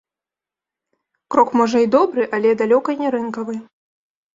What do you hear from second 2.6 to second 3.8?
далёка не рынкавы.